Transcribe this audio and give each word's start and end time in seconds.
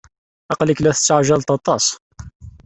Aql-ik 0.51 0.79
la 0.81 0.95
tettaɛjaleḍ 0.97 1.49
aṭas. 1.57 1.85